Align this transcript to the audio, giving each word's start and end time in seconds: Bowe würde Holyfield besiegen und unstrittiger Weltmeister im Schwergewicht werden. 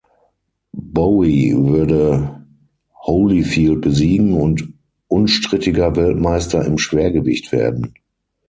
Bowe 0.73 1.27
würde 1.27 2.43
Holyfield 3.05 3.81
besiegen 3.81 4.33
und 4.33 4.73
unstrittiger 5.07 5.95
Weltmeister 5.95 6.65
im 6.65 6.79
Schwergewicht 6.79 7.51
werden. 7.51 7.93